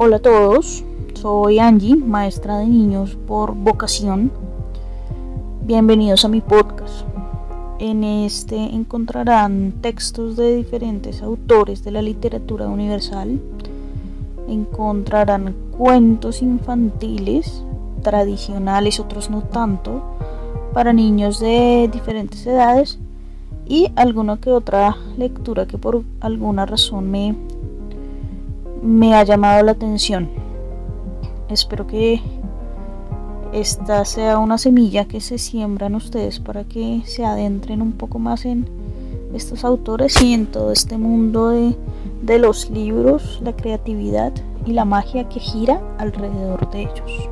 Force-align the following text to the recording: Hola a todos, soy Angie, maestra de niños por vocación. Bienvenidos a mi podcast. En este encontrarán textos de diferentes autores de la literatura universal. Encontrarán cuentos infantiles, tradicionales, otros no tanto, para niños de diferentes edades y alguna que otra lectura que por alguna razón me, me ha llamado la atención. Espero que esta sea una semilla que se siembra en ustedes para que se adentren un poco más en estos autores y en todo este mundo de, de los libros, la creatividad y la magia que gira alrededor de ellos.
Hola 0.00 0.18
a 0.18 0.20
todos, 0.20 0.84
soy 1.14 1.58
Angie, 1.58 1.96
maestra 1.96 2.58
de 2.58 2.68
niños 2.68 3.18
por 3.26 3.56
vocación. 3.56 4.30
Bienvenidos 5.64 6.24
a 6.24 6.28
mi 6.28 6.40
podcast. 6.40 7.04
En 7.80 8.04
este 8.04 8.54
encontrarán 8.56 9.74
textos 9.80 10.36
de 10.36 10.54
diferentes 10.54 11.20
autores 11.20 11.82
de 11.82 11.90
la 11.90 12.00
literatura 12.00 12.68
universal. 12.68 13.40
Encontrarán 14.46 15.56
cuentos 15.76 16.42
infantiles, 16.42 17.64
tradicionales, 18.04 19.00
otros 19.00 19.30
no 19.30 19.42
tanto, 19.42 20.00
para 20.72 20.92
niños 20.92 21.40
de 21.40 21.90
diferentes 21.92 22.46
edades 22.46 23.00
y 23.66 23.90
alguna 23.96 24.36
que 24.36 24.52
otra 24.52 24.96
lectura 25.16 25.66
que 25.66 25.76
por 25.76 26.04
alguna 26.20 26.66
razón 26.66 27.10
me, 27.10 27.34
me 28.82 29.14
ha 29.14 29.24
llamado 29.24 29.62
la 29.62 29.72
atención. 29.72 30.28
Espero 31.48 31.86
que 31.86 32.20
esta 33.52 34.04
sea 34.04 34.38
una 34.38 34.58
semilla 34.58 35.06
que 35.06 35.20
se 35.20 35.38
siembra 35.38 35.86
en 35.86 35.94
ustedes 35.94 36.38
para 36.40 36.64
que 36.64 37.02
se 37.04 37.24
adentren 37.24 37.80
un 37.80 37.92
poco 37.92 38.18
más 38.18 38.44
en 38.44 38.68
estos 39.34 39.64
autores 39.64 40.20
y 40.22 40.34
en 40.34 40.46
todo 40.46 40.72
este 40.72 40.98
mundo 40.98 41.48
de, 41.50 41.74
de 42.22 42.38
los 42.38 42.70
libros, 42.70 43.40
la 43.42 43.54
creatividad 43.54 44.32
y 44.66 44.72
la 44.72 44.84
magia 44.84 45.28
que 45.28 45.40
gira 45.40 45.80
alrededor 45.98 46.70
de 46.70 46.82
ellos. 46.82 47.30